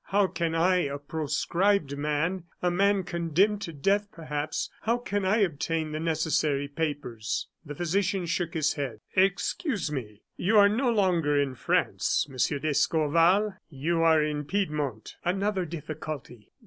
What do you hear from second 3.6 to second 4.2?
to death